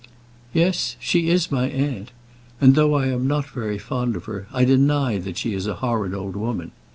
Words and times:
"Yes; 0.51 0.95
she 0.99 1.29
is 1.29 1.51
my 1.51 1.69
aunt; 1.69 2.09
and 2.59 2.73
though 2.73 2.95
I 2.95 3.05
am 3.05 3.27
not 3.27 3.45
very 3.51 3.77
fond 3.77 4.15
of 4.15 4.25
her, 4.25 4.47
I 4.51 4.65
deny 4.65 5.19
that 5.19 5.37
she 5.37 5.53
is 5.53 5.67
a 5.67 5.75
horrid 5.75 6.15
old 6.15 6.35
woman. 6.35 6.71